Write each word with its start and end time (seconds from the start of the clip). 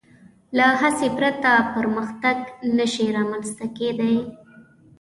له 0.57 0.65
هڅې 0.81 1.07
پرته 1.17 1.51
پرمختګ 1.75 2.37
نهشي 2.77 3.07
رامنځ 3.17 3.47
ته 3.57 3.65
کېدی. 3.77 4.15